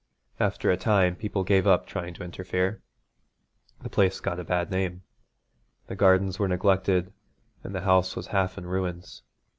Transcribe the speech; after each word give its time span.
After 0.39 0.71
a 0.71 0.77
time 0.77 1.15
people 1.15 1.43
gave 1.43 1.67
up 1.67 1.85
trying 1.85 2.15
to 2.15 2.23
interfere. 2.23 2.81
The 3.83 3.89
place 3.91 4.19
got 4.19 4.39
a 4.39 4.43
bad 4.43 4.71
name. 4.71 5.03
The 5.85 5.95
gardens 5.95 6.39
were 6.39 6.47
neglected 6.47 7.13
and 7.63 7.75
the 7.75 7.81
house 7.81 8.15
was 8.15 8.25
half 8.33 8.57
in 8.57 8.65
ruins. 8.65 9.21